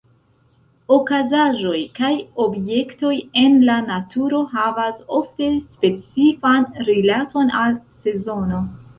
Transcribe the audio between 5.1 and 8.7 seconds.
ofte specifan rilaton al sezono.